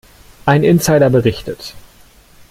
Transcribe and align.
Ein 0.47 0.63
Insider 0.63 1.11
berichtet. 1.11 1.75